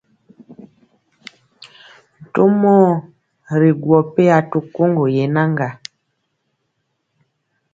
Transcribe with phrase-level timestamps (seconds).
[2.25, 2.89] Ntomɔɔ
[3.59, 5.67] ri gwɔ peya to koŋgo yenaŋga.